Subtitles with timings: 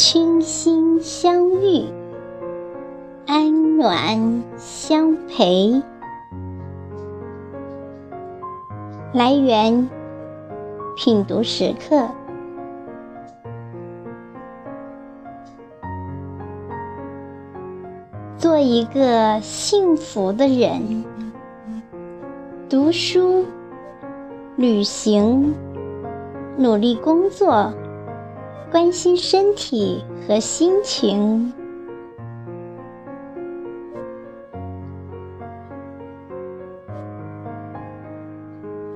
[0.00, 1.84] 倾心相遇，
[3.26, 5.82] 安暖相陪。
[9.12, 9.90] 来源：
[10.96, 12.08] 品读时刻。
[18.36, 21.04] 做一个幸福的人，
[22.68, 23.44] 读书、
[24.54, 25.52] 旅行、
[26.56, 27.72] 努力工作。
[28.70, 31.54] 关心身体和心情，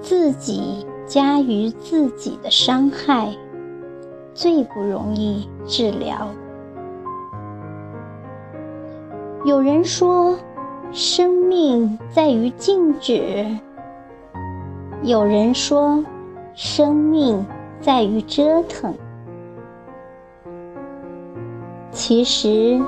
[0.03, 3.35] 自己加于自己的伤害，
[4.35, 6.29] 最不容易治疗。
[9.47, 10.37] 有人说，
[10.93, 13.59] 生命在于静止；
[15.03, 16.05] 有人说，
[16.55, 17.47] 生命
[17.81, 18.95] 在于折腾。
[21.93, 22.81] 其实，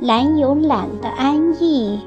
[0.00, 2.00] 懒有懒的安逸，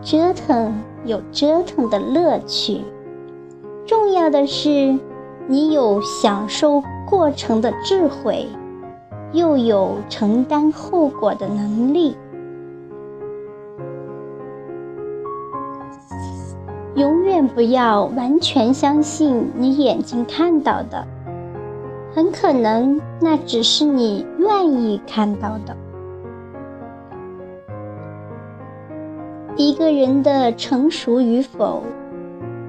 [0.00, 0.72] 折腾
[1.04, 2.80] 有折腾的乐趣。
[3.84, 4.98] 重要的是，
[5.46, 8.48] 你有享受过程的智慧，
[9.32, 12.16] 又有承担后果的能力。
[16.94, 21.06] 永远不要完全相信你眼睛看到的。
[22.16, 25.76] 很可能那只是你愿意看到的。
[29.54, 31.82] 一个人的成熟与否，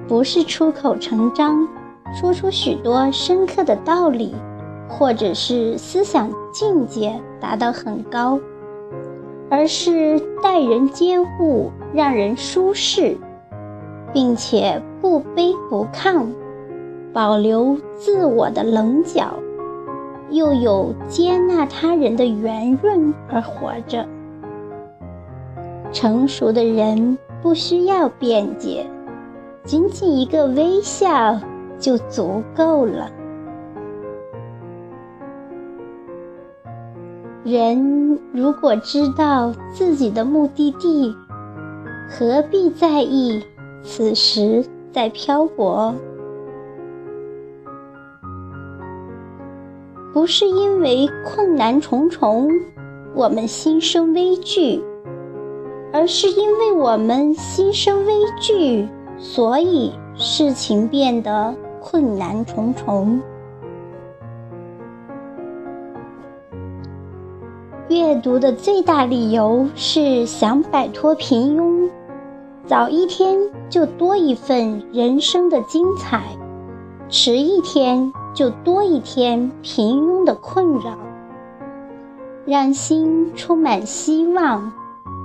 [0.06, 1.66] 不是出口成章，
[2.12, 4.34] 说出许多深刻的道理，
[4.86, 8.38] 或者是思想境界达到很高，
[9.48, 13.16] 而是待人接物让人舒适，
[14.12, 16.26] 并且不卑不亢。
[17.12, 19.34] 保留自我的棱角，
[20.30, 24.06] 又有接纳他人的圆润而活着。
[25.90, 28.86] 成熟的人不需要辩解，
[29.64, 31.40] 仅仅一个微笑
[31.78, 33.10] 就足够了。
[37.44, 41.16] 人如果知道自己的目的地，
[42.10, 43.42] 何必在意
[43.82, 45.94] 此时在漂泊？
[50.12, 52.50] 不是因为困难重重，
[53.14, 54.82] 我们心生畏惧，
[55.92, 58.88] 而是因为我们心生畏惧，
[59.18, 63.20] 所以事情变得困难重重。
[67.88, 71.88] 阅读的最大理由是想摆脱平庸，
[72.66, 73.38] 早一天
[73.68, 76.22] 就多一份人生的精彩，
[77.08, 78.10] 迟一天。
[78.38, 80.96] 就多一天平庸的困扰，
[82.46, 84.70] 让心充满希望，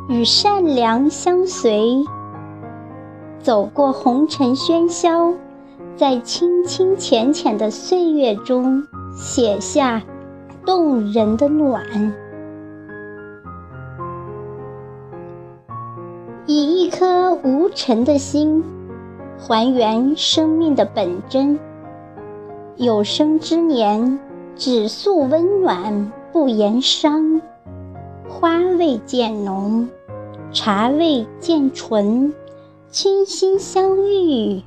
[0.10, 2.04] 与善良相随。
[3.38, 5.32] 走过红尘喧嚣，
[5.96, 8.84] 在清清浅浅的岁月中，
[9.16, 10.02] 写下
[10.66, 11.84] 动人的暖。
[16.48, 18.64] 以一颗无尘的心，
[19.38, 21.60] 还原生命的本真。
[22.78, 24.20] 有生之年，
[24.56, 27.42] 只诉温暖不言伤。
[28.28, 29.90] 花味渐浓，
[30.52, 32.34] 茶味渐醇，
[32.90, 34.64] 倾心相遇，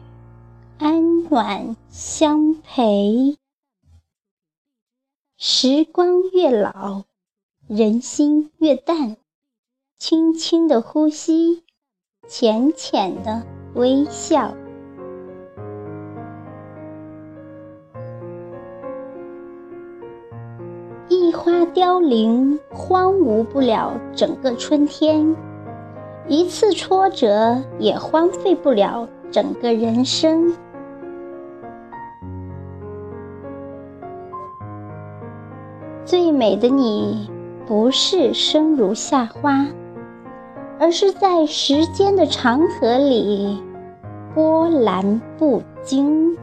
[0.79, 3.37] 安暖相陪。
[5.37, 7.03] 时光越老，
[7.67, 9.17] 人心越淡。
[9.99, 11.65] 轻轻的呼吸，
[12.29, 14.55] 浅浅的微笑。
[21.73, 25.35] 凋零，荒芜不了整个春天；
[26.27, 30.55] 一次挫折，也荒废不了整个人生。
[36.05, 37.29] 最美的你，
[37.67, 39.67] 不是生如夏花，
[40.79, 43.63] 而是在时间的长河里
[44.35, 46.37] 波澜不惊。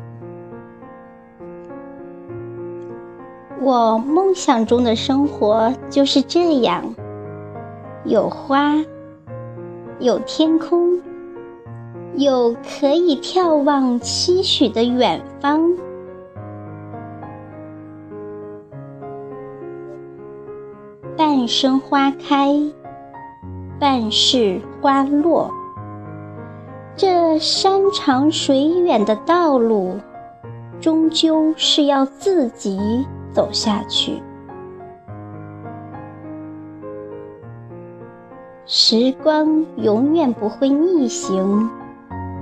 [3.61, 6.94] 我梦想中的生活就是这样：
[8.03, 8.75] 有花，
[10.00, 11.01] 有天空，
[12.15, 15.71] 有可以眺望期许的远方。
[21.15, 22.59] 半生花开，
[23.79, 25.50] 半世花落。
[26.95, 29.95] 这山长水远的道路，
[30.81, 33.05] 终究是要自己。
[33.33, 34.21] 走下去。
[38.65, 41.69] 时光永远不会逆行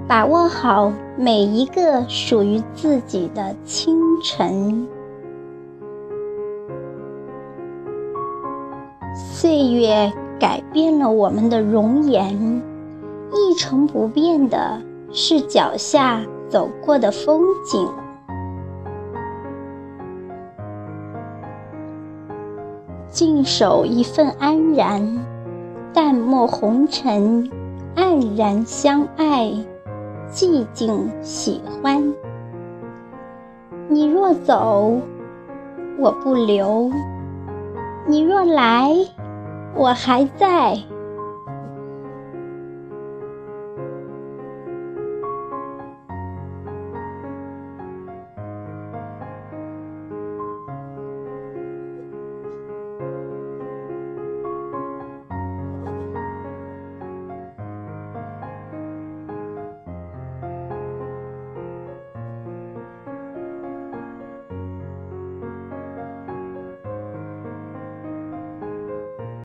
[0.08, 4.88] 把握好每一个属于自己的清晨。
[9.16, 12.62] 岁月改变了我们的容颜
[13.34, 14.80] 一成不变的
[15.12, 17.90] 是脚下走过的风景
[23.12, 25.26] 静守一份安然，
[25.94, 27.52] 淡漠红尘，
[27.94, 29.52] 黯然相爱，
[30.32, 32.14] 寂静喜欢。
[33.90, 35.02] 你若走，
[36.00, 36.90] 我不留；
[38.08, 38.96] 你若来，
[39.76, 40.78] 我还在。